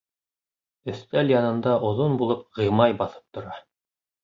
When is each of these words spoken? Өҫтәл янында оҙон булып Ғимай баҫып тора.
Өҫтәл 0.93 1.29
янында 1.33 1.75
оҙон 1.91 2.17
булып 2.23 2.43
Ғимай 2.63 2.99
баҫып 3.05 3.39
тора. 3.39 3.57